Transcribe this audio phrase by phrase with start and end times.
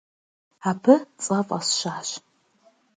[0.69, 2.09] Абы цӏэ фӀэсщащ.